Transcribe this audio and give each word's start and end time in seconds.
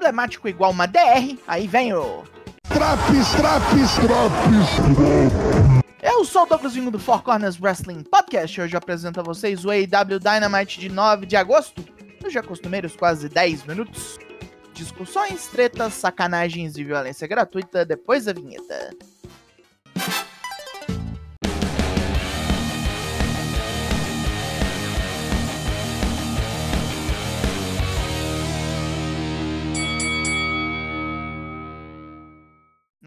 problemático 0.00 0.48
igual 0.48 0.70
uma 0.70 0.86
DR, 0.86 1.36
aí 1.46 1.68
vem 1.68 1.92
o. 1.92 2.24
Traps, 2.68 3.32
traps, 3.36 3.94
traps. 3.96 5.60
Eu 6.02 6.24
sou 6.24 6.44
o 6.44 6.46
Douglas 6.46 6.72
Vingo 6.72 6.90
do 6.90 6.98
Four 6.98 7.22
Corners 7.22 7.60
Wrestling 7.60 8.02
Podcast. 8.04 8.62
Hoje 8.62 8.74
eu 8.74 8.78
apresento 8.78 9.20
a 9.20 9.22
vocês 9.22 9.62
o 9.62 9.70
AEW 9.70 10.18
Dynamite 10.18 10.80
de 10.80 10.88
9 10.88 11.26
de 11.26 11.36
agosto, 11.36 11.84
nos 12.22 12.32
já 12.32 12.42
costumeiros 12.42 12.96
quase 12.96 13.28
10 13.28 13.64
minutos. 13.66 14.18
Discussões, 14.72 15.48
tretas, 15.48 15.92
sacanagens 15.92 16.78
e 16.78 16.84
violência 16.84 17.28
gratuita 17.28 17.84
depois 17.84 18.24
da 18.24 18.32
vinheta. 18.32 18.96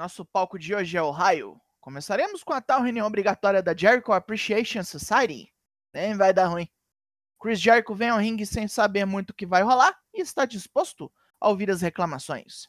Nosso 0.04 0.26
palco 0.26 0.60
de 0.60 0.76
hoje 0.76 0.98
é 0.98 1.02
Ohio. 1.02 1.62
Começaremos 1.80 2.44
com 2.44 2.52
a 2.52 2.60
tal 2.60 2.82
reunião 2.82 3.08
obrigatória 3.08 3.64
da 3.64 3.74
Jericho 3.74 4.12
Appreciation 4.12 4.84
Society. 4.84 5.50
Nem 5.94 6.18
vai 6.18 6.34
dar 6.34 6.48
ruim. 6.48 6.68
Chris 7.40 7.58
Jericho 7.58 7.96
vem 7.96 8.10
ao 8.10 8.20
ringue 8.20 8.46
sem 8.46 8.68
saber 8.68 9.06
muito 9.06 9.30
o 9.30 9.34
que 9.34 9.46
vai 9.46 9.64
rolar 9.64 9.98
e 10.14 10.20
está 10.20 10.44
disposto 10.44 11.10
a 11.40 11.48
ouvir 11.48 11.72
as 11.72 11.82
reclamações. 11.82 12.68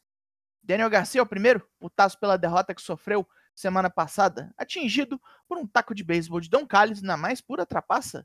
Daniel 0.62 0.88
Garcia 0.88 1.20
é 1.20 1.22
o 1.22 1.26
primeiro, 1.26 1.68
putaço 1.80 2.20
pela 2.20 2.38
derrota 2.38 2.72
que 2.72 2.80
sofreu 2.80 3.26
semana 3.52 3.90
passada, 3.90 4.54
atingido 4.56 5.20
por 5.48 5.58
um 5.58 5.66
taco 5.66 5.92
de 5.92 6.04
beisebol 6.04 6.38
de 6.38 6.48
Don 6.48 6.64
Callis 6.64 7.02
na 7.02 7.16
mais 7.16 7.40
pura 7.40 7.66
trapaça. 7.66 8.24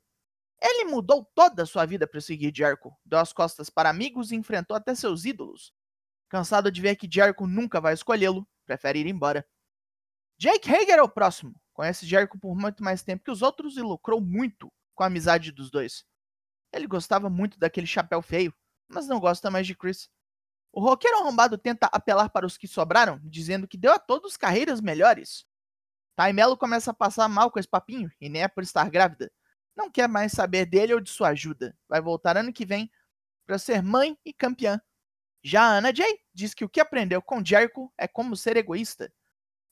Ele 0.62 0.86
mudou 0.86 1.28
toda 1.34 1.64
a 1.64 1.66
sua 1.66 1.84
vida 1.84 2.06
para 2.06 2.22
seguir 2.22 2.54
Jericho, 2.56 2.96
deu 3.04 3.18
as 3.18 3.34
costas 3.34 3.72
para 3.72 3.90
amigos 3.90 4.32
e 4.32 4.36
enfrentou 4.36 4.78
até 4.78 4.94
seus 4.94 5.26
ídolos. 5.26 5.74
Cansado 6.30 6.72
de 6.72 6.80
ver 6.80 6.96
que 6.96 7.10
Jericho 7.12 7.48
nunca 7.48 7.82
vai 7.82 7.96
escolhê-lo, 7.96 8.48
prefere 8.70 9.00
ir 9.00 9.08
embora. 9.08 9.44
Jake 10.38 10.70
Hager 10.70 11.00
é 11.00 11.02
o 11.02 11.10
próximo. 11.10 11.60
Conhece 11.74 12.06
Jericho 12.06 12.38
por 12.38 12.56
muito 12.56 12.84
mais 12.84 13.02
tempo 13.02 13.24
que 13.24 13.32
os 13.32 13.42
outros 13.42 13.78
e 13.78 13.82
lucrou 13.82 14.22
muito 14.22 14.72
com 14.94 15.04
a 15.04 15.08
amizade 15.08 15.52
dos 15.52 15.72
dois. 15.72 16.06
Ele 16.72 16.86
gostava 16.86 17.30
muito 17.30 17.58
daquele 17.58 17.88
chapéu 17.88 18.22
feio, 18.22 18.54
mas 18.88 19.08
não 19.08 19.20
gosta 19.20 19.50
mais 19.50 19.66
de 19.66 19.74
Chris. 19.74 20.08
O 20.72 20.82
roqueiro 20.82 21.18
arrombado 21.18 21.58
tenta 21.58 21.88
apelar 21.88 22.30
para 22.30 22.46
os 22.46 22.58
que 22.58 22.68
sobraram, 22.68 23.20
dizendo 23.24 23.68
que 23.68 23.78
deu 23.78 23.92
a 23.92 23.98
todos 23.98 24.38
carreiras 24.38 24.80
melhores. 24.80 25.46
Taimelo 26.16 26.56
começa 26.56 26.92
a 26.92 26.94
passar 26.94 27.28
mal 27.28 27.50
com 27.50 27.58
esse 27.58 27.68
papinho, 27.68 28.12
e 28.22 28.30
nem 28.30 28.44
é 28.44 28.48
por 28.48 28.62
estar 28.62 28.88
grávida. 28.90 29.32
Não 29.76 29.90
quer 29.90 30.08
mais 30.08 30.32
saber 30.32 30.68
dele 30.68 30.94
ou 30.94 31.00
de 31.00 31.10
sua 31.10 31.30
ajuda. 31.30 31.76
Vai 31.88 32.02
voltar 32.02 32.38
ano 32.38 32.54
que 32.54 32.66
vem 32.66 32.92
para 33.48 33.58
ser 33.58 33.82
mãe 33.82 34.16
e 34.24 34.32
campeã. 34.32 34.80
Já 35.44 35.64
a 35.64 35.78
Anna 35.78 35.96
Jay 35.96 36.20
diz 36.34 36.54
que 36.54 36.66
o 36.66 36.70
que 36.70 36.80
aprendeu 36.80 37.22
com 37.22 37.44
Jericho 37.44 37.92
é 37.98 38.08
como 38.08 38.36
ser 38.36 38.58
egoísta. 38.58 39.12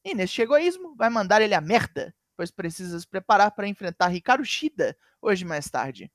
E 0.04 0.16
neste 0.16 0.42
egoísmo, 0.42 0.96
vai 0.96 1.10
mandar 1.10 1.42
ele 1.42 1.54
a 1.54 1.62
merda, 1.62 2.16
pois 2.36 2.52
precisa 2.52 3.00
se 3.00 3.06
preparar 3.06 3.52
para 3.52 3.68
enfrentar 3.68 4.08
Ricardo 4.08 4.46
Shida 4.46 4.98
hoje 5.22 5.44
mais 5.44 5.70
tarde. 5.70 6.12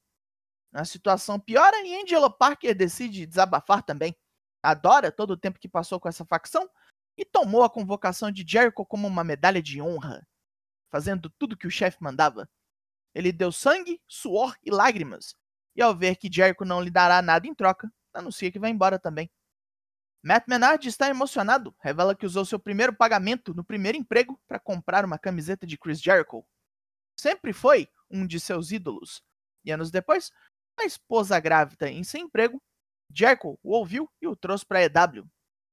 A 0.72 0.84
situação 0.84 1.38
piora 1.38 1.76
e 1.86 2.02
Angelo 2.02 2.30
Parker 2.30 2.74
decide 2.74 3.26
desabafar 3.26 3.82
também. 3.82 4.16
Adora 4.62 5.12
todo 5.12 5.32
o 5.32 5.36
tempo 5.36 5.58
que 5.58 5.68
passou 5.68 6.00
com 6.00 6.08
essa 6.08 6.24
facção 6.24 6.68
e 7.16 7.24
tomou 7.24 7.62
a 7.62 7.70
convocação 7.70 8.30
de 8.30 8.44
Jericho 8.46 8.86
como 8.86 9.06
uma 9.06 9.22
medalha 9.22 9.60
de 9.60 9.82
honra, 9.82 10.26
fazendo 10.90 11.28
tudo 11.28 11.56
que 11.56 11.66
o 11.66 11.70
chefe 11.70 11.98
mandava. 12.00 12.48
Ele 13.14 13.30
deu 13.30 13.52
sangue, 13.52 14.00
suor 14.08 14.56
e 14.62 14.70
lágrimas, 14.70 15.34
e 15.76 15.82
ao 15.82 15.94
ver 15.94 16.16
que 16.16 16.32
Jericho 16.32 16.64
não 16.64 16.80
lhe 16.80 16.90
dará 16.90 17.20
nada 17.20 17.46
em 17.46 17.54
troca, 17.54 17.92
anuncia 18.14 18.50
que 18.50 18.58
vai 18.58 18.70
embora 18.70 18.98
também. 18.98 19.30
Matt 20.22 20.46
Menard 20.46 20.86
está 20.86 21.08
emocionado, 21.08 21.74
revela 21.80 22.14
que 22.14 22.24
usou 22.24 22.44
seu 22.44 22.58
primeiro 22.58 22.94
pagamento 22.94 23.52
no 23.52 23.64
primeiro 23.64 23.98
emprego 23.98 24.40
para 24.46 24.60
comprar 24.60 25.04
uma 25.04 25.18
camiseta 25.18 25.66
de 25.66 25.76
Chris 25.76 26.00
Jericho. 26.00 26.46
Sempre 27.16 27.52
foi 27.52 27.88
um 28.08 28.24
de 28.24 28.38
seus 28.38 28.70
ídolos. 28.70 29.22
E 29.64 29.72
anos 29.72 29.90
depois, 29.90 30.30
a 30.78 30.84
esposa 30.84 31.40
grávida 31.40 31.90
em 31.90 32.04
sem 32.04 32.24
emprego, 32.24 32.62
Jericho 33.12 33.58
o 33.62 33.72
ouviu 33.72 34.08
e 34.20 34.28
o 34.28 34.36
trouxe 34.36 34.64
para 34.64 34.78
a 34.78 34.84
EW. 34.84 35.28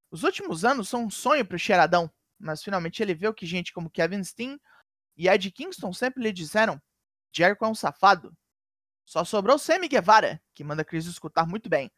Os 0.09 0.24
últimos 0.24 0.66
anos 0.66 0.90
são 0.90 1.04
um 1.06 1.09
sonho 1.12 1.46
para 1.46 1.56
o 1.56 1.59
Cheiradão, 1.59 2.12
mas 2.40 2.64
finalmente 2.64 3.04
ele 3.04 3.14
vê 3.14 3.28
o 3.28 3.34
que 3.34 3.46
gente 3.46 3.72
como 3.72 3.90
Kevin 3.90 4.24
Steen 4.24 4.59
e 5.16 5.28
Ed 5.28 5.52
Kingston 5.52 5.94
sempre 5.94 6.24
lhe 6.24 6.32
disseram: 6.32 6.82
Jericho 7.32 7.66
é 7.66 7.68
um 7.68 7.76
safado. 7.76 8.36
Só 9.06 9.24
sobrou 9.24 9.59
Sammy 9.59 9.88
Guevara, 9.88 10.42
que 10.56 10.64
manda 10.64 10.86
Chris 10.86 11.06
escutar 11.06 11.46
muito 11.46 11.70
bem. 11.70 11.92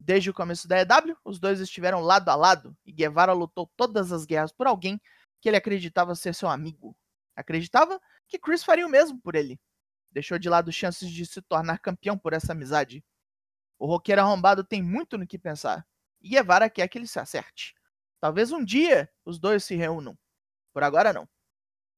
Desde 0.00 0.30
o 0.30 0.34
começo 0.34 0.68
da 0.68 0.80
EW, 0.80 1.16
os 1.24 1.38
dois 1.40 1.60
estiveram 1.60 2.00
lado 2.00 2.28
a 2.28 2.34
lado 2.34 2.76
e 2.86 2.92
Guevara 2.92 3.32
lutou 3.32 3.70
todas 3.76 4.12
as 4.12 4.24
guerras 4.24 4.52
por 4.52 4.66
alguém 4.66 5.00
que 5.40 5.48
ele 5.48 5.56
acreditava 5.56 6.14
ser 6.14 6.34
seu 6.34 6.48
amigo. 6.48 6.96
Acreditava 7.34 8.00
que 8.26 8.38
Chris 8.38 8.62
faria 8.62 8.86
o 8.86 8.90
mesmo 8.90 9.20
por 9.20 9.34
ele. 9.34 9.60
Deixou 10.10 10.38
de 10.38 10.48
lado 10.48 10.72
chances 10.72 11.10
de 11.10 11.26
se 11.26 11.42
tornar 11.42 11.78
campeão 11.78 12.16
por 12.16 12.32
essa 12.32 12.52
amizade. 12.52 13.04
O 13.78 13.86
roqueiro 13.86 14.20
arrombado 14.20 14.64
tem 14.64 14.82
muito 14.82 15.18
no 15.18 15.26
que 15.26 15.38
pensar 15.38 15.86
e 16.20 16.30
Guevara 16.30 16.70
quer 16.70 16.88
que 16.88 16.98
ele 16.98 17.06
se 17.06 17.18
acerte. 17.18 17.74
Talvez 18.20 18.52
um 18.52 18.64
dia 18.64 19.10
os 19.24 19.38
dois 19.38 19.64
se 19.64 19.74
reúnam. 19.74 20.18
Por 20.72 20.82
agora 20.82 21.12
não. 21.12 21.28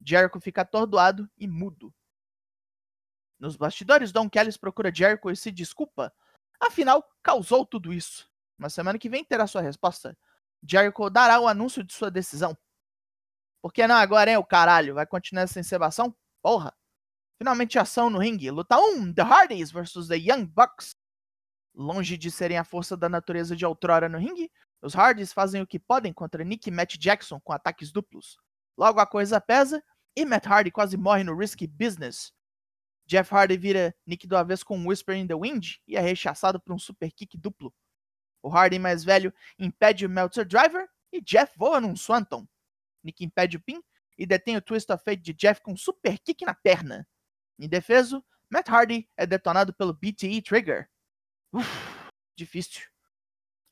Jericho 0.05 0.41
fica 0.41 0.63
atordoado 0.63 1.31
e 1.37 1.47
mudo. 1.47 1.95
Nos 3.39 3.57
bastidores, 3.57 4.13
Don 4.13 4.29
Kelly 4.29 4.57
procura 4.59 4.95
Jericho 4.95 5.31
e 5.31 5.37
se 5.37 5.51
desculpa 5.51 6.13
Afinal, 6.61 7.05
causou 7.23 7.65
tudo 7.65 7.93
isso. 7.93 8.29
Na 8.59 8.69
semana 8.69 8.99
que 8.99 9.09
vem 9.09 9.25
terá 9.25 9.47
sua 9.47 9.63
resposta. 9.63 10.17
Jericho 10.63 11.09
dará 11.09 11.41
o 11.41 11.49
anúncio 11.49 11.83
de 11.83 11.93
sua 11.93 12.11
decisão. 12.11 12.57
Por 13.63 13.73
que 13.73 13.87
não 13.87 13.97
agora, 13.97 14.31
hein, 14.31 14.37
o 14.37 14.45
caralho? 14.45 14.95
Vai 14.95 15.07
continuar 15.07 15.45
essa 15.45 15.61
encebação? 15.61 16.15
Porra! 16.43 16.75
Finalmente 17.39 17.79
ação 17.79 18.11
no 18.11 18.19
ringue. 18.19 18.51
Luta 18.51 18.79
1, 18.79 19.15
The 19.15 19.23
Hardys 19.23 19.71
vs 19.71 20.09
The 20.09 20.17
Young 20.17 20.45
Bucks. 20.47 20.95
Longe 21.75 22.19
de 22.19 22.31
serem 22.31 22.59
a 22.59 22.65
força 22.65 22.97
da 22.97 23.09
natureza 23.09 23.57
de 23.57 23.65
outrora 23.65 24.09
no 24.09 24.19
ringue, 24.19 24.51
os 24.83 24.95
Hardys 24.95 25.33
fazem 25.33 25.61
o 25.63 25.67
que 25.67 25.79
podem 25.79 26.13
contra 26.13 26.43
Nick 26.43 26.69
e 26.69 26.73
Matt 26.73 26.97
Jackson 26.97 27.39
com 27.41 27.53
ataques 27.53 27.93
duplos. 27.93 28.39
Logo 28.77 28.99
a 28.99 29.07
coisa 29.07 29.41
pesa 29.41 29.83
e 30.17 30.25
Matt 30.25 30.47
Hardy 30.47 30.71
quase 30.71 30.97
morre 30.97 31.23
no 31.23 31.37
Risky 31.37 31.67
Business, 31.67 32.33
Jeff 33.11 33.35
Hardy 33.35 33.57
vira 33.57 33.93
Nick 34.07 34.25
do 34.25 34.37
avesso 34.37 34.65
com 34.65 34.79
um 34.79 34.87
Whisper 34.87 35.17
in 35.17 35.27
the 35.27 35.35
Wind 35.35 35.79
e 35.85 35.97
é 35.97 36.01
rechaçado 36.01 36.61
por 36.61 36.73
um 36.73 36.79
super 36.79 37.11
kick 37.11 37.37
duplo. 37.37 37.75
O 38.41 38.49
Hardy 38.49 38.79
mais 38.79 39.03
velho 39.03 39.35
impede 39.59 40.07
o 40.07 40.09
Meltzer 40.09 40.47
Driver 40.47 40.89
e 41.13 41.21
Jeff 41.21 41.53
voa 41.59 41.81
num 41.81 41.97
Swanton. 41.97 42.47
Nick 43.03 43.25
impede 43.25 43.57
o 43.57 43.61
pin 43.61 43.83
e 44.17 44.25
detém 44.25 44.57
o 44.57 44.63
Twist 44.63 44.93
of 44.93 45.03
Fate 45.03 45.21
de 45.23 45.35
Jeff 45.35 45.61
com 45.61 45.73
um 45.73 45.77
super 45.77 46.21
kick 46.21 46.45
na 46.45 46.55
perna. 46.55 47.05
Em 47.59 47.69
defeso, 47.69 48.25
Matt 48.49 48.69
Hardy 48.69 49.09
é 49.17 49.27
detonado 49.27 49.75
pelo 49.75 49.93
BTE 49.93 50.41
Trigger. 50.41 50.89
Uf, 51.53 51.69
difícil. 52.37 52.87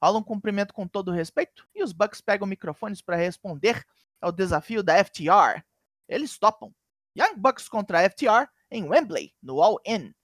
Rola 0.02 0.18
um 0.18 0.24
cumprimento 0.24 0.74
com 0.74 0.88
todo 0.88 1.12
respeito 1.12 1.64
e 1.76 1.84
os 1.84 1.92
Bucks 1.92 2.20
pegam 2.20 2.44
microfones 2.44 3.00
para 3.00 3.14
responder 3.14 3.86
ao 4.20 4.32
desafio 4.32 4.82
da 4.82 4.96
FTR. 5.04 5.62
Eles 6.08 6.36
topam. 6.36 6.74
Young 7.16 7.36
Bucks 7.36 7.68
contra 7.68 8.02
FTR 8.10 8.48
em 8.70 8.84
Wembley, 8.84 9.34
no 9.42 9.62
All-In. 9.62 10.14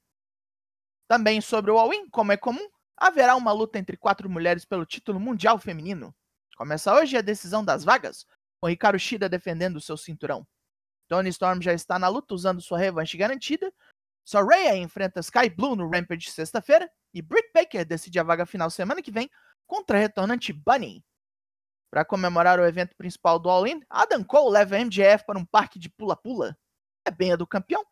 Também 1.08 1.40
sobre 1.40 1.70
o 1.70 1.78
All-In, 1.78 2.08
como 2.10 2.32
é 2.32 2.36
comum, 2.36 2.68
haverá 2.96 3.36
uma 3.36 3.52
luta 3.52 3.78
entre 3.78 3.96
quatro 3.96 4.28
mulheres 4.28 4.64
pelo 4.64 4.86
título 4.86 5.20
mundial 5.20 5.58
feminino. 5.58 6.14
Começa 6.56 6.94
hoje 6.94 7.16
a 7.16 7.22
decisão 7.22 7.64
das 7.64 7.84
vagas, 7.84 8.26
com 8.60 8.68
Hikaru 8.68 8.98
Shida 8.98 9.28
defendendo 9.28 9.80
seu 9.80 9.96
cinturão. 9.96 10.46
Tony 11.08 11.28
Storm 11.28 11.60
já 11.60 11.72
está 11.72 11.98
na 11.98 12.08
luta 12.08 12.34
usando 12.34 12.62
sua 12.62 12.78
revanche 12.78 13.16
garantida. 13.16 13.72
Soraya 14.24 14.76
enfrenta 14.76 15.20
Sky 15.20 15.50
Blue 15.50 15.76
no 15.76 15.88
Rampage 15.88 16.30
sexta-feira. 16.30 16.90
E 17.12 17.20
Britt 17.20 17.50
Baker 17.54 17.84
decide 17.84 18.18
a 18.18 18.22
vaga 18.22 18.46
final 18.46 18.70
semana 18.70 19.02
que 19.02 19.12
vem 19.12 19.30
contra 19.66 19.98
a 19.98 20.00
retornante 20.00 20.52
Bunny. 20.52 21.04
Para 21.90 22.04
comemorar 22.04 22.58
o 22.58 22.66
evento 22.66 22.96
principal 22.96 23.38
do 23.38 23.48
All-In, 23.48 23.80
Adam 23.88 24.24
Cole 24.24 24.52
leva 24.52 24.78
MJF 24.78 25.24
para 25.26 25.38
um 25.38 25.44
parque 25.44 25.78
de 25.78 25.88
pula-pula. 25.88 26.56
É 27.06 27.10
bem 27.10 27.32
a 27.32 27.36
do 27.36 27.46
campeão, 27.46 27.84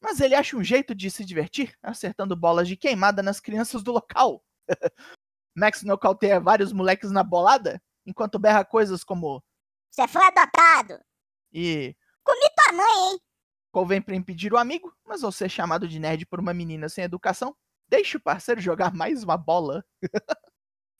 mas 0.00 0.20
ele 0.20 0.34
acha 0.34 0.56
um 0.56 0.64
jeito 0.64 0.94
de 0.94 1.10
se 1.10 1.24
divertir, 1.24 1.76
acertando 1.82 2.36
bolas 2.36 2.68
de 2.68 2.76
queimada 2.76 3.22
nas 3.22 3.40
crianças 3.40 3.82
do 3.82 3.92
local. 3.92 4.44
Max 5.56 5.82
nocauteia 5.82 6.38
vários 6.38 6.72
moleques 6.72 7.10
na 7.10 7.22
bolada, 7.22 7.82
enquanto 8.04 8.38
berra 8.38 8.64
coisas 8.64 9.02
como 9.02 9.42
Você 9.90 10.06
foi 10.06 10.24
adotado! 10.26 11.00
E. 11.52 11.96
Comi 12.22 12.50
tua 12.56 12.72
mãe, 12.72 13.12
hein? 13.12 13.20
Convém 13.72 14.02
para 14.02 14.16
impedir 14.16 14.52
o 14.52 14.58
amigo, 14.58 14.94
mas 15.04 15.22
ao 15.22 15.32
ser 15.32 15.48
chamado 15.48 15.86
de 15.86 15.98
nerd 15.98 16.26
por 16.26 16.40
uma 16.40 16.52
menina 16.52 16.88
sem 16.88 17.04
educação, 17.04 17.54
deixe 17.88 18.16
o 18.16 18.20
parceiro 18.20 18.60
jogar 18.60 18.92
mais 18.94 19.22
uma 19.22 19.36
bola. 19.36 19.84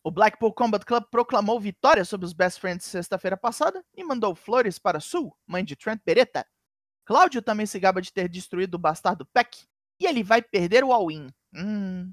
o 0.04 0.10
Blackpool 0.10 0.54
Combat 0.54 0.84
Club 0.84 1.04
proclamou 1.10 1.58
vitória 1.60 2.04
sobre 2.04 2.26
os 2.26 2.32
Best 2.32 2.60
Friends 2.60 2.86
sexta-feira 2.86 3.36
passada 3.36 3.84
e 3.94 4.04
mandou 4.04 4.34
flores 4.34 4.78
para 4.78 5.00
Sue, 5.00 5.30
mãe 5.46 5.64
de 5.64 5.74
Trent 5.74 6.00
Beretta, 6.04 6.46
Cláudio 7.06 7.40
também 7.40 7.64
se 7.66 7.78
gaba 7.78 8.02
de 8.02 8.12
ter 8.12 8.28
destruído 8.28 8.74
o 8.74 8.78
bastardo 8.78 9.24
Peck 9.24 9.64
e 9.98 10.06
ele 10.06 10.22
vai 10.24 10.42
perder 10.42 10.84
o 10.84 10.92
all-in. 10.92 11.28
Hum. 11.54 12.12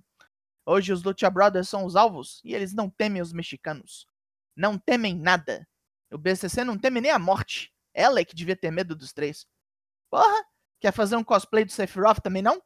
Hoje 0.66 0.94
os 0.94 1.04
Lucha 1.04 1.30
Brothers 1.30 1.68
são 1.68 1.84
os 1.84 1.96
alvos 1.96 2.40
e 2.44 2.54
eles 2.54 2.74
não 2.74 2.90
temem 2.90 3.22
os 3.22 3.34
mexicanos. 3.34 4.08
não 4.56 4.78
temem 4.78 5.18
nada. 5.18 5.68
O 6.12 6.18
BCC 6.18 6.64
não 6.64 6.78
teme 6.78 7.02
nem 7.02 7.10
a 7.10 7.18
morte. 7.18 7.74
Ela 7.92 8.20
é 8.20 8.26
que 8.26 8.36
devia 8.36 8.56
ter 8.56 8.70
medo 8.70 8.96
dos 8.96 9.12
três. 9.12 9.48
Porra, 10.12 10.46
quer 10.80 10.94
fazer 10.94 11.16
um 11.16 11.24
cosplay 11.24 11.66
do 11.66 11.72
Sephiroth 11.72 12.22
também 12.22 12.44
não? 12.44 12.62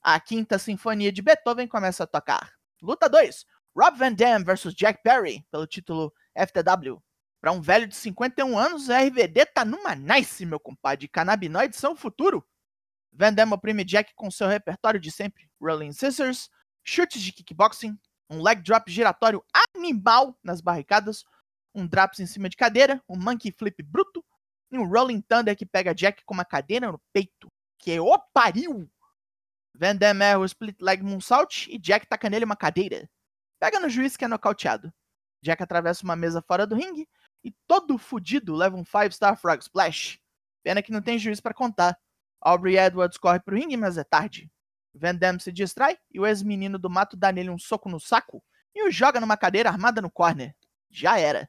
A 0.00 0.18
quinta 0.18 0.58
sinfonia 0.58 1.12
de 1.12 1.20
Beethoven 1.20 1.68
começa 1.68 2.04
a 2.04 2.06
tocar. 2.06 2.54
Luta 2.80 3.06
2. 3.06 3.44
Rob 3.76 3.98
Van 3.98 4.14
Dam 4.14 4.42
versus 4.44 4.74
Jack 4.74 5.02
Perry 5.02 5.46
pelo 5.50 5.66
título 5.66 6.12
FTW. 6.34 7.02
Para 7.40 7.52
um 7.52 7.60
velho 7.60 7.86
de 7.86 7.94
51 7.94 8.58
anos, 8.58 8.90
a 8.90 9.00
RVD 9.00 9.46
tá 9.46 9.64
numa 9.64 9.94
nice, 9.94 10.44
meu 10.44 10.58
compadre. 10.58 11.06
Canabinoides 11.06 11.78
são 11.78 11.92
o 11.92 11.96
futuro. 11.96 12.44
Van 13.12 13.32
Damme 13.32 13.54
oprime 13.54 13.84
Jack 13.84 14.12
com 14.14 14.30
seu 14.30 14.48
repertório 14.48 14.98
de 14.98 15.10
sempre. 15.10 15.48
Rolling 15.60 15.92
Scissors, 15.92 16.50
chutes 16.84 17.22
de 17.22 17.32
kickboxing, 17.32 17.98
um 18.28 18.42
leg 18.42 18.60
drop 18.62 18.90
giratório 18.90 19.44
animal 19.74 20.36
nas 20.42 20.60
barricadas, 20.60 21.24
um 21.74 21.86
drops 21.86 22.20
em 22.20 22.26
cima 22.26 22.48
de 22.48 22.56
cadeira, 22.56 23.02
um 23.08 23.16
monkey 23.16 23.52
flip 23.52 23.82
bruto 23.82 24.24
e 24.70 24.78
um 24.78 24.86
rolling 24.86 25.20
thunder 25.20 25.56
que 25.56 25.64
pega 25.64 25.94
Jack 25.94 26.24
com 26.24 26.34
uma 26.34 26.44
cadeira 26.44 26.90
no 26.90 27.00
peito. 27.12 27.48
Que 27.78 27.98
o 28.00 28.18
pariu! 28.32 28.90
Van 29.74 29.94
Damme 29.94 30.24
erra 30.24 30.40
o 30.40 30.44
split 30.44 30.80
leg 30.80 31.02
moonsault 31.02 31.70
e 31.70 31.78
Jack 31.78 32.06
taca 32.08 32.28
nele 32.28 32.44
uma 32.44 32.56
cadeira. 32.56 33.08
Pega 33.60 33.78
no 33.78 33.88
juiz 33.88 34.16
que 34.16 34.24
é 34.24 34.28
nocauteado. 34.28 34.92
Jack 35.40 35.62
atravessa 35.62 36.02
uma 36.02 36.16
mesa 36.16 36.42
fora 36.42 36.66
do 36.66 36.74
ringue 36.74 37.08
e 37.42 37.52
todo 37.66 37.98
fudido 37.98 38.54
leva 38.54 38.76
um 38.76 38.84
5-star 38.84 39.36
frog 39.36 39.62
splash. 39.62 40.18
Pena 40.62 40.82
que 40.82 40.92
não 40.92 41.00
tem 41.00 41.18
juiz 41.18 41.40
para 41.40 41.54
contar. 41.54 41.98
Aubrey 42.40 42.76
Edwards 42.76 43.18
corre 43.18 43.40
pro 43.40 43.56
ringue, 43.56 43.76
mas 43.76 43.96
é 43.96 44.04
tarde. 44.04 44.50
Van 44.94 45.14
Damme 45.14 45.40
se 45.40 45.52
distrai 45.52 45.98
e 46.12 46.18
o 46.18 46.26
ex-menino 46.26 46.78
do 46.78 46.90
mato 46.90 47.16
dá 47.16 47.30
nele 47.30 47.50
um 47.50 47.58
soco 47.58 47.88
no 47.88 48.00
saco 48.00 48.42
e 48.74 48.86
o 48.86 48.90
joga 48.90 49.20
numa 49.20 49.36
cadeira 49.36 49.68
armada 49.68 50.00
no 50.00 50.10
corner. 50.10 50.54
Já 50.90 51.18
era. 51.18 51.48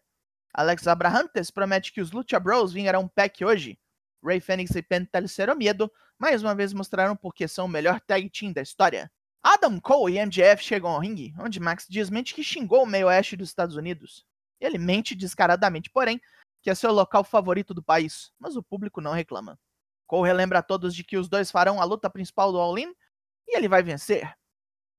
Alex 0.54 0.88
Abrahantes 0.88 1.52
promete 1.52 1.92
que 1.92 2.02
os 2.02 2.12
Lucha 2.12 2.40
Bros 2.40 2.74
vingarão 2.74 3.02
um 3.02 3.08
pack 3.08 3.44
hoje. 3.46 3.80
Ray 4.24 4.40
Fênix 4.40 4.76
e 4.76 4.82
Pentelicero 4.82 5.56
Miedo 5.56 5.92
mais 6.18 6.44
uma 6.44 6.54
vez 6.54 6.74
mostraram 6.74 7.16
porque 7.16 7.48
são 7.48 7.66
o 7.66 7.70
melhor 7.70 8.02
tag 8.02 8.30
team 8.30 8.52
da 8.52 8.62
história. 8.62 9.10
Adam 9.42 9.80
Cole 9.80 10.18
e 10.18 10.26
MJF 10.26 10.62
chegam 10.62 10.90
ao 10.90 11.00
ringue, 11.00 11.34
onde 11.40 11.62
Max 11.62 11.88
desmente 11.90 12.36
que 12.36 12.44
xingou 12.44 12.84
o 12.84 12.86
meio 12.86 13.08
oeste 13.08 13.38
dos 13.38 13.48
Estados 13.48 13.78
Unidos. 13.78 14.26
Ele 14.60 14.78
mente 14.78 15.16
descaradamente, 15.16 15.90
porém, 15.90 16.20
que 16.62 16.70
é 16.70 16.76
seu 16.76 16.92
local 16.92 17.24
favorito 17.24 17.74
do 17.74 17.84
país, 17.84 18.32
mas 18.40 18.56
o 18.56 18.64
público 18.64 19.02
não 19.02 19.12
reclama. 19.12 19.60
Cole 20.06 20.28
relembra 20.28 20.60
a 20.60 20.64
todos 20.64 20.96
de 20.96 21.04
que 21.04 21.18
os 21.18 21.30
dois 21.30 21.52
farão 21.52 21.82
a 21.82 21.86
luta 21.86 22.10
principal 22.10 22.52
do 22.52 22.60
All-In 22.60 22.94
e 23.48 23.56
ele 23.56 23.68
vai 23.68 23.84
vencer. 23.84 24.36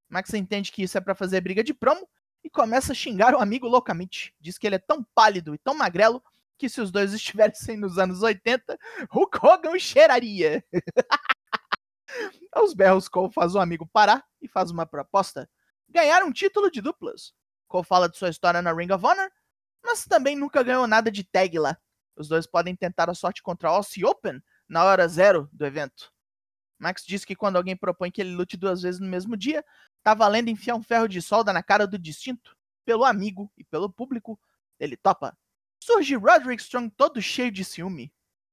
Max 0.09 0.33
entende 0.35 0.73
que 0.73 0.83
isso 0.83 0.97
é 0.97 1.01
para 1.01 1.15
fazer 1.15 1.41
briga 1.41 1.63
de 1.63 1.75
promo 1.75 2.09
e 2.43 2.51
começa 2.51 2.93
a 2.93 2.95
xingar 2.95 3.35
o 3.35 3.41
amigo 3.41 3.67
loucamente. 3.69 4.35
Diz 4.41 4.57
que 4.57 4.67
ele 4.67 4.77
é 4.77 4.79
tão 4.79 5.05
pálido 5.15 5.55
e 5.55 5.59
tão 5.59 5.75
magrelo 5.75 6.23
que 6.57 6.69
se 6.69 6.81
os 6.81 6.91
dois 6.91 7.13
estivessem 7.15 7.77
nos 7.77 7.99
anos 7.99 8.23
80, 8.23 8.79
Hulk 9.11 9.39
Hogan 9.45 9.79
cheiraria. 9.79 10.65
Aos 12.53 12.75
berros, 12.75 13.09
Cole 13.09 13.33
faz 13.33 13.55
o 13.55 13.61
amigo 13.61 13.89
parar 13.93 14.25
e 14.43 14.49
faz 14.49 14.71
uma 14.71 14.85
proposta: 14.85 15.49
ganhar 15.89 16.23
um 16.25 16.33
título 16.33 16.71
de 16.71 16.81
duplas. 16.81 17.33
Cole 17.69 17.85
fala 17.85 18.09
de 18.09 18.17
sua 18.17 18.31
história 18.31 18.61
na 18.61 18.73
Ring 18.73 18.93
of 18.93 19.05
Honor, 19.05 19.31
mas 19.83 20.05
também 20.05 20.37
nunca 20.37 20.63
ganhou 20.63 20.87
nada 20.87 21.11
de 21.11 21.25
tag 21.25 21.59
lá. 21.59 21.77
Os 22.17 22.29
dois 22.29 22.47
podem 22.47 22.77
tentar 22.77 23.09
a 23.09 23.15
sorte 23.15 23.43
contra 23.43 23.69
Aussie 23.69 24.05
Open 24.05 24.43
na 24.69 24.85
hora 24.85 25.09
zero 25.09 25.49
do 25.53 25.65
evento. 25.65 26.13
Max 26.79 27.05
diz 27.05 27.25
que 27.25 27.37
quando 27.37 27.57
alguém 27.57 27.77
propõe 27.77 28.11
que 28.11 28.21
ele 28.21 28.35
lute 28.35 28.57
duas 28.57 28.83
vezes 28.83 29.01
no 29.01 29.07
mesmo 29.07 29.37
dia, 29.37 29.65
tá 30.03 30.15
valendo 30.15 30.49
enfiar 30.49 30.75
um 30.75 30.83
ferro 30.83 31.07
de 31.07 31.21
solda 31.21 31.53
na 31.53 31.63
cara 31.63 31.87
do 31.87 31.99
distinto. 31.99 32.57
Pelo 32.85 33.05
amigo 33.05 33.53
e 33.57 33.65
pelo 33.65 33.91
público, 33.91 34.41
ele 34.79 34.97
topa. 34.97 35.37
Surge 35.83 36.15
Roderick 36.15 36.63
Strong 36.63 36.91
todo 36.97 37.21
cheio 37.21 37.51
de 37.51 37.65
ciúme. 37.65 38.13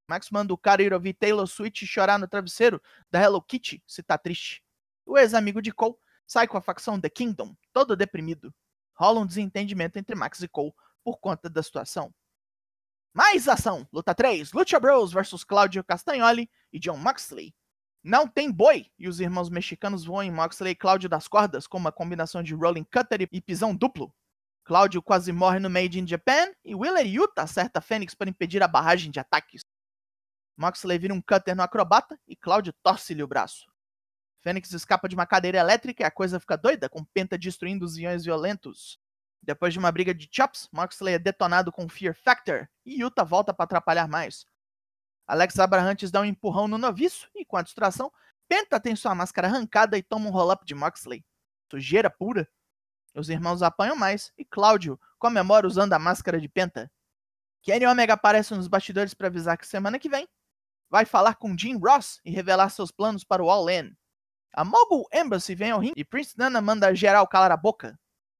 Max 0.09 0.29
manda 0.29 0.53
o 0.53 0.57
cara 0.57 0.81
ir 0.81 0.93
ouvir 0.93 1.13
Taylor 1.13 1.47
Swift 1.47 1.85
chorar 1.85 2.17
no 2.17 2.27
travesseiro 2.27 2.81
da 3.11 3.21
Hello 3.21 3.41
Kitty 3.41 3.83
se 3.85 4.01
tá 4.01 4.17
triste. 4.17 4.63
O 5.05 5.17
ex-amigo 5.17 5.61
de 5.61 5.71
Cole 5.71 5.95
sai 6.25 6.47
com 6.47 6.57
a 6.57 6.61
facção 6.61 6.99
The 6.99 7.09
Kingdom, 7.09 7.55
todo 7.73 7.95
deprimido. 7.95 8.53
Rola 8.93 9.19
um 9.19 9.25
desentendimento 9.25 9.99
entre 9.99 10.15
Max 10.15 10.41
e 10.41 10.47
Cole 10.47 10.73
por 11.07 11.19
conta 11.19 11.49
da 11.49 11.63
situação. 11.63 12.13
Mais 13.13 13.47
ação! 13.47 13.87
Luta 13.93 14.13
3: 14.13 14.51
Lucha 14.51 14.77
Bros 14.77 15.13
vs 15.13 15.41
Claudio 15.45 15.81
Castagnoli 15.81 16.49
e 16.69 16.77
John 16.77 16.97
Moxley. 16.97 17.55
Não 18.03 18.27
tem 18.27 18.51
boi! 18.51 18.91
E 18.99 19.07
os 19.07 19.21
irmãos 19.21 19.49
mexicanos 19.49 20.03
voam 20.03 20.23
em 20.23 20.31
Moxley 20.31 20.73
e 20.73 20.75
Claudio 20.75 21.07
das 21.07 21.25
cordas 21.25 21.65
com 21.65 21.77
uma 21.77 21.93
combinação 21.93 22.43
de 22.43 22.53
rolling 22.53 22.83
cutter 22.83 23.25
e 23.31 23.39
pisão 23.39 23.73
duplo. 23.73 24.13
Claudio 24.65 25.01
quase 25.01 25.31
morre 25.31 25.59
no 25.59 25.69
Made 25.69 25.97
in 25.97 26.05
Japan 26.05 26.51
e 26.61 26.75
Willer 26.75 27.07
Yuta 27.07 27.43
acerta 27.43 27.79
Fênix 27.79 28.13
para 28.13 28.29
impedir 28.29 28.61
a 28.61 28.67
barragem 28.67 29.09
de 29.09 29.17
ataques. 29.17 29.61
Moxley 30.57 30.99
vira 30.99 31.13
um 31.13 31.21
cutter 31.21 31.55
no 31.55 31.63
acrobata 31.63 32.19
e 32.27 32.35
Claudio 32.35 32.73
torce-lhe 32.83 33.23
o 33.23 33.27
braço. 33.27 33.71
Fênix 34.41 34.73
escapa 34.73 35.07
de 35.07 35.15
uma 35.15 35.25
cadeira 35.25 35.57
elétrica 35.57 36.03
e 36.03 36.05
a 36.05 36.11
coisa 36.11 36.37
fica 36.37 36.57
doida, 36.57 36.89
com 36.89 37.05
Penta 37.05 37.37
destruindo 37.37 37.85
os 37.85 37.97
iões 37.97 38.25
violentos. 38.25 38.99
Depois 39.47 39.71
de 39.71 39.79
uma 39.79 39.93
briga 39.93 40.13
de 40.13 40.27
chops, 40.29 40.67
Moxley 40.73 41.13
é 41.13 41.19
detonado 41.19 41.71
com 41.71 41.87
Fear 41.87 42.13
Factor 42.13 42.67
e 42.85 43.01
Yuta 43.01 43.23
volta 43.23 43.53
para 43.53 43.63
atrapalhar 43.63 44.05
mais. 44.05 44.45
Alex 45.25 45.57
Abrahantes 45.57 46.11
dá 46.11 46.19
um 46.19 46.25
empurrão 46.25 46.67
no 46.67 46.77
noviço 46.77 47.29
e, 47.33 47.45
com 47.45 47.55
a 47.55 47.61
distração, 47.61 48.11
Penta 48.49 48.77
tem 48.77 48.93
sua 48.93 49.15
máscara 49.15 49.47
arrancada 49.47 49.97
e 49.97 50.03
toma 50.03 50.27
um 50.27 50.31
roll-up 50.31 50.65
de 50.65 50.75
Moxley. 50.75 51.23
Sujeira 51.71 52.09
pura. 52.09 52.45
Os 53.15 53.29
irmãos 53.29 53.61
apanham 53.61 53.95
mais 53.95 54.33
e 54.37 54.43
Cláudio 54.43 54.99
comemora 55.17 55.65
usando 55.65 55.93
a 55.93 55.99
máscara 55.99 56.41
de 56.41 56.49
Penta. 56.49 56.91
Kenny 57.61 57.85
Omega 57.87 58.15
aparece 58.15 58.53
nos 58.53 58.67
bastidores 58.67 59.13
para 59.13 59.27
avisar 59.27 59.57
que 59.57 59.65
semana 59.65 59.97
que 59.97 60.09
vem 60.09 60.27
vai 60.89 61.05
falar 61.05 61.35
com 61.35 61.57
Jim 61.57 61.77
Ross 61.77 62.19
e 62.25 62.31
revelar 62.31 62.69
seus 62.69 62.91
planos 62.91 63.23
para 63.23 63.41
o 63.41 63.49
All 63.49 63.69
In. 63.69 63.95
A 64.53 64.65
Mobile 64.65 65.05
Embassy 65.13 65.55
vem 65.55 65.71
ao 65.71 65.79
ringue 65.79 65.93
e 65.95 66.03
Prince 66.03 66.37
Nana 66.37 66.59
manda 66.59 66.93
geral 66.93 67.25
calar 67.25 67.51
a 67.51 67.57
boca. 67.57 67.97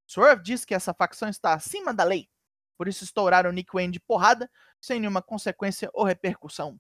Swerve 0.08 0.42
diz 0.42 0.66
que 0.66 0.74
essa 0.74 0.94
facção 0.94 1.30
está 1.30 1.54
acima 1.54 1.94
da 1.94 2.04
lei, 2.04 2.30
por 2.78 2.88
isso 2.88 3.04
estouraram 3.04 3.52
Nick 3.52 3.74
Wayne 3.74 3.92
de 3.92 4.00
porrada, 4.00 4.50
sem 4.80 5.00
nenhuma 5.00 5.22
consequência 5.22 5.90
ou 5.94 6.04
repercussão. 6.04 6.80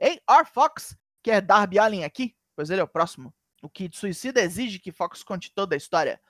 A.R. 0.00 0.46
Fox 0.46 0.96
quer 1.22 1.40
Darby 1.40 1.78
Allen 1.78 2.04
aqui, 2.04 2.36
pois 2.54 2.70
ele 2.70 2.80
é 2.80 2.84
o 2.84 2.88
próximo. 2.88 3.34
O 3.62 3.68
Kid 3.68 3.96
Suicida 3.96 4.40
exige 4.40 4.78
que 4.78 4.92
Fox 4.92 5.22
conte 5.22 5.52
toda 5.52 5.74
a 5.74 5.78
história. 5.78 6.20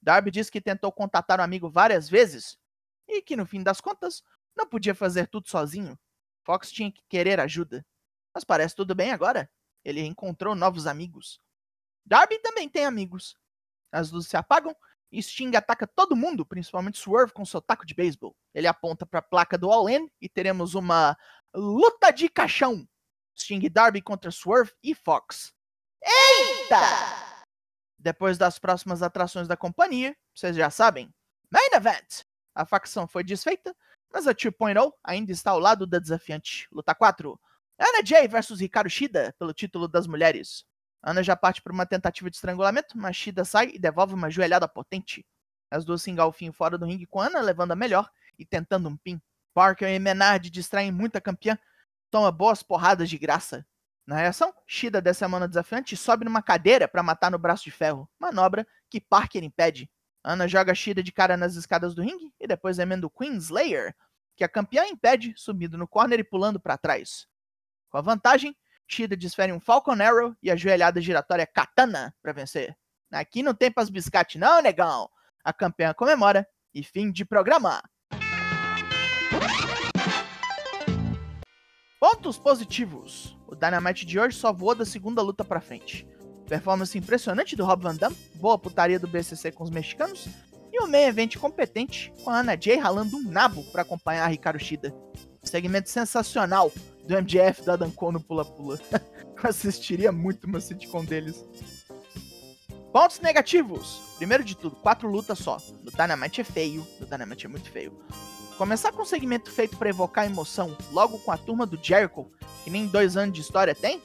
Darby 0.00 0.30
diz 0.30 0.48
que 0.48 0.60
tentou 0.60 0.90
contatar 0.90 1.40
o 1.40 1.42
amigo 1.42 1.68
várias 1.70 2.08
vezes 2.08 2.58
e 3.06 3.20
que, 3.20 3.36
no 3.36 3.46
fim 3.46 3.62
das 3.62 3.80
contas, 3.80 4.22
não 4.56 4.66
podia 4.66 4.94
fazer 4.94 5.28
tudo 5.28 5.48
sozinho. 5.48 5.98
Fox 6.44 6.72
tinha 6.72 6.90
que 6.90 7.02
querer 7.08 7.38
ajuda. 7.38 7.86
Mas 8.34 8.42
parece 8.44 8.74
tudo 8.74 8.94
bem 8.94 9.12
agora. 9.12 9.50
Ele 9.84 10.00
encontrou 10.00 10.54
novos 10.54 10.86
amigos. 10.86 11.40
Darby 12.04 12.38
também 12.38 12.68
tem 12.68 12.84
amigos. 12.84 13.36
As 13.92 14.10
luzes 14.10 14.30
se 14.30 14.36
apagam 14.36 14.74
Sting 15.20 15.54
ataca 15.56 15.86
todo 15.86 16.16
mundo, 16.16 16.46
principalmente 16.46 16.98
Swerve 16.98 17.32
com 17.32 17.44
seu 17.44 17.60
taco 17.60 17.84
de 17.84 17.94
beisebol. 17.94 18.34
Ele 18.54 18.66
aponta 18.66 19.04
para 19.04 19.18
a 19.18 19.22
placa 19.22 19.58
do 19.58 19.70
All 19.70 19.88
In 19.90 20.08
e 20.20 20.28
teremos 20.28 20.74
uma 20.74 21.16
luta 21.54 22.10
de 22.10 22.28
caixão. 22.28 22.88
Sting 23.36 23.68
Darby 23.68 24.00
contra 24.00 24.30
Swerve 24.30 24.72
e 24.82 24.94
Fox. 24.94 25.52
Eita! 26.02 26.76
Depois 27.98 28.38
das 28.38 28.58
próximas 28.58 29.02
atrações 29.02 29.46
da 29.46 29.56
companhia, 29.56 30.16
vocês 30.34 30.56
já 30.56 30.70
sabem. 30.70 31.12
Main 31.50 31.74
Event! 31.74 32.22
A 32.54 32.64
facção 32.64 33.06
foi 33.06 33.22
desfeita, 33.22 33.74
mas 34.12 34.26
a 34.26 34.34
2.0 34.34 34.92
ainda 35.04 35.32
está 35.32 35.50
ao 35.50 35.58
lado 35.58 35.86
da 35.86 35.98
desafiante. 35.98 36.66
Luta 36.72 36.94
4. 36.94 37.38
Anna 37.78 38.04
Jay 38.04 38.28
versus 38.28 38.60
Ricardo 38.60 38.90
Shida 38.90 39.34
pelo 39.38 39.52
título 39.52 39.88
das 39.88 40.06
mulheres. 40.06 40.64
Ana 41.02 41.22
já 41.22 41.34
parte 41.34 41.60
para 41.60 41.72
uma 41.72 41.84
tentativa 41.84 42.30
de 42.30 42.36
estrangulamento, 42.36 42.96
mas 42.96 43.16
Shida 43.16 43.44
sai 43.44 43.72
e 43.74 43.78
devolve 43.78 44.14
uma 44.14 44.30
joelhada 44.30 44.68
potente. 44.68 45.26
As 45.70 45.84
duas 45.84 46.02
se 46.02 46.10
engalfinham 46.10 46.52
fora 46.52 46.78
do 46.78 46.86
ringue 46.86 47.06
com 47.06 47.20
Ana 47.20 47.40
levando 47.40 47.72
a 47.72 47.76
melhor 47.76 48.10
e 48.38 48.44
tentando 48.44 48.88
um 48.88 48.96
pin. 48.96 49.20
Parker 49.52 49.88
e 49.88 49.98
Menard 49.98 50.48
distraem 50.48 50.92
muito 50.92 51.16
a 51.16 51.20
campeã, 51.20 51.58
toma 52.10 52.30
boas 52.30 52.62
porradas 52.62 53.10
de 53.10 53.18
graça. 53.18 53.66
Na 54.06 54.16
reação, 54.16 54.52
Shida 54.66 55.00
desce 55.00 55.24
a 55.24 55.28
mão 55.28 55.46
desafiante 55.46 55.96
sobe 55.96 56.24
numa 56.24 56.42
cadeira 56.42 56.88
para 56.88 57.02
matar 57.02 57.30
no 57.30 57.38
braço 57.38 57.64
de 57.64 57.70
ferro, 57.70 58.08
manobra 58.18 58.66
que 58.88 59.00
Parker 59.00 59.42
impede. 59.42 59.90
Ana 60.24 60.46
joga 60.46 60.74
Shida 60.74 61.02
de 61.02 61.10
cara 61.10 61.36
nas 61.36 61.54
escadas 61.56 61.94
do 61.94 62.02
ringue 62.02 62.32
e 62.38 62.46
depois 62.46 62.78
emenda 62.78 63.06
o 63.06 63.10
Queen 63.10 63.36
Slayer, 63.36 63.94
que 64.36 64.44
a 64.44 64.48
campeã 64.48 64.86
impede, 64.86 65.34
subindo 65.36 65.76
no 65.76 65.86
corner 65.86 66.20
e 66.20 66.24
pulando 66.24 66.60
para 66.60 66.78
trás. 66.78 67.26
Com 67.90 67.98
a 67.98 68.00
vantagem, 68.00 68.56
Shida 68.92 69.16
desfere 69.16 69.52
um 69.52 69.58
Falcon 69.58 69.92
Arrow 69.92 70.36
e 70.42 70.50
a 70.50 70.56
joelhada 70.56 71.00
giratória 71.00 71.46
Katana 71.46 72.14
para 72.22 72.32
vencer. 72.32 72.76
Aqui 73.10 73.42
não 73.42 73.54
tem 73.54 73.70
pras 73.70 73.88
biscate 73.88 74.38
não, 74.38 74.60
negão. 74.60 75.08
A 75.42 75.52
campeã 75.52 75.94
comemora 75.94 76.46
e 76.74 76.84
fim 76.84 77.10
de 77.10 77.24
programa. 77.24 77.82
Pontos 81.98 82.38
positivos. 82.38 83.36
O 83.46 83.54
Dynamite 83.54 84.04
de 84.04 84.20
hoje 84.20 84.36
só 84.36 84.52
voou 84.52 84.74
da 84.74 84.84
segunda 84.84 85.22
luta 85.22 85.42
pra 85.42 85.60
frente. 85.60 86.06
Performance 86.46 86.96
impressionante 86.98 87.56
do 87.56 87.64
Rob 87.64 87.82
Van 87.82 87.96
Dam, 87.96 88.12
boa 88.34 88.58
putaria 88.58 88.98
do 88.98 89.08
BCC 89.08 89.52
com 89.52 89.64
os 89.64 89.70
mexicanos 89.70 90.28
e 90.70 90.82
o 90.82 90.86
main 90.86 91.04
event 91.04 91.36
competente, 91.38 92.12
com 92.22 92.30
a 92.30 92.40
Ana 92.40 92.58
Jay 92.60 92.76
ralando 92.76 93.16
um 93.16 93.22
nabo 93.22 93.62
para 93.72 93.82
acompanhar 93.82 94.26
a 94.26 94.32
Hikaru 94.32 94.58
Shida. 94.58 94.94
Segmento 95.52 95.90
sensacional 95.90 96.72
do 97.06 97.14
MJF 97.14 97.60
da 97.60 97.76
Danko 97.76 98.10
no 98.10 98.18
pula-pula. 98.18 98.80
Eu 99.36 99.50
assistiria 99.50 100.10
muito 100.10 100.46
uma 100.46 100.58
sitcom 100.58 101.04
deles. 101.04 101.44
Pontos 102.90 103.20
negativos. 103.20 104.00
Primeiro 104.16 104.42
de 104.44 104.56
tudo, 104.56 104.76
quatro 104.76 105.10
lutas 105.10 105.38
só. 105.40 105.58
No 105.82 105.90
Dynamite 105.90 106.40
é 106.40 106.44
feio, 106.44 106.86
no 106.98 107.04
Dynamite 107.04 107.44
é 107.44 107.48
muito 107.50 107.70
feio. 107.70 107.92
Começar 108.56 108.92
com 108.92 109.02
um 109.02 109.04
segmento 109.04 109.50
feito 109.50 109.76
para 109.76 109.90
evocar 109.90 110.24
emoção, 110.24 110.74
logo 110.90 111.18
com 111.18 111.30
a 111.30 111.36
turma 111.36 111.66
do 111.66 111.78
Jericho, 111.82 112.32
que 112.64 112.70
nem 112.70 112.86
dois 112.86 113.18
anos 113.18 113.34
de 113.34 113.42
história 113.42 113.74
tem? 113.74 114.00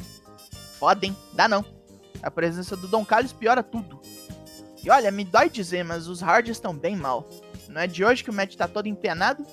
Foda, 0.77 1.05
hein? 1.05 1.15
Dá 1.31 1.47
não. 1.47 1.63
A 2.21 2.29
presença 2.29 2.75
do 2.75 2.89
Don 2.89 3.05
Carlos 3.05 3.31
piora 3.31 3.63
tudo. 3.63 4.01
E 4.83 4.89
olha, 4.89 5.11
me 5.11 5.23
dói 5.23 5.49
dizer, 5.49 5.85
mas 5.85 6.09
os 6.09 6.19
Hard 6.19 6.49
estão 6.49 6.75
bem 6.75 6.97
mal. 6.97 7.25
Não 7.69 7.81
é 7.81 7.87
de 7.87 8.03
hoje 8.03 8.23
que 8.23 8.29
o 8.29 8.33
match 8.33 8.55
tá 8.55 8.67
todo 8.67 8.87
empenado. 8.87 9.45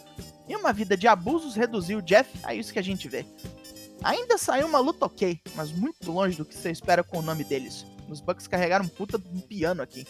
E 0.49 0.55
uma 0.55 0.73
vida 0.73 0.97
de 0.97 1.09
abusos 1.09 1.55
reduziu 1.55 1.99
o 1.99 2.03
Jeff 2.03 2.31
a 2.43 2.55
isso 2.55 2.73
que 2.73 2.79
a 2.79 2.83
gente 2.83 3.09
vê. 3.09 3.25
Ainda 4.03 4.37
saiu 4.37 4.67
uma 4.67 4.79
luta 4.79 5.07
ok, 5.07 5.41
mas 5.55 5.73
muito 5.73 6.13
longe 6.13 6.37
do 6.37 6.45
que 6.45 6.55
você 6.55 6.71
espera 6.71 7.03
com 7.03 7.19
o 7.19 7.23
nome 7.23 7.45
deles. 7.45 7.87
Os 8.09 8.21
Bucks 8.21 8.47
carregaram 8.47 8.87
puta 8.87 9.17
um 9.33 9.41
piano 9.41 9.83
aqui. 9.83 10.07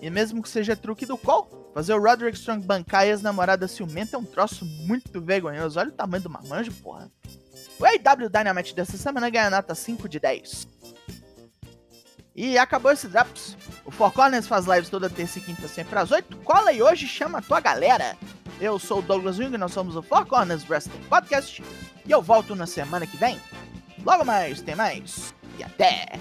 E 0.00 0.10
mesmo 0.10 0.42
que 0.42 0.48
seja 0.48 0.76
truque 0.76 1.06
do 1.06 1.16
Cole, 1.16 1.48
fazer 1.72 1.94
o 1.94 2.02
Roderick 2.02 2.36
Strong 2.36 2.66
bancar 2.66 3.06
e 3.06 3.12
as 3.12 3.22
namoradas 3.22 3.70
ciumenta 3.70 4.16
é 4.16 4.18
um 4.18 4.24
troço 4.24 4.66
muito 4.66 5.20
vergonhoso. 5.20 5.78
Olha 5.78 5.88
o 5.88 5.92
tamanho 5.92 6.22
do 6.22 6.28
marmanjo, 6.28 6.72
porra. 6.82 7.10
O 7.78 7.84
AW 7.84 8.28
Dynamite 8.28 8.74
dessa 8.74 8.96
semana 8.96 9.30
ganha 9.30 9.48
nota 9.48 9.74
5 9.74 10.08
de 10.08 10.20
10. 10.20 10.68
E 12.34 12.56
acabou 12.56 12.90
esse 12.92 13.08
Drops. 13.08 13.56
O 13.84 13.90
Four 13.90 14.12
Corners 14.12 14.46
faz 14.46 14.66
lives 14.66 14.88
toda 14.88 15.10
terça 15.10 15.38
e 15.38 15.42
quinta, 15.42 15.68
sempre 15.68 15.98
às 15.98 16.10
8. 16.10 16.38
Cola 16.38 16.70
aí 16.70 16.82
hoje 16.82 17.06
chama 17.06 17.38
a 17.38 17.42
tua 17.42 17.60
galera. 17.60 18.16
Eu 18.60 18.78
sou 18.78 19.00
o 19.00 19.02
Douglas 19.02 19.38
Wing 19.38 19.56
nós 19.58 19.72
somos 19.72 19.96
o 19.96 20.02
Four 20.02 20.26
Corners 20.26 20.68
Wrestling 20.68 21.02
Podcast. 21.08 21.62
E 22.06 22.10
eu 22.10 22.22
volto 22.22 22.54
na 22.54 22.66
semana 22.66 23.06
que 23.06 23.16
vem. 23.16 23.40
Logo 24.04 24.24
mais, 24.24 24.60
tem 24.60 24.74
mais. 24.74 25.34
E 25.58 25.62
até! 25.64 26.18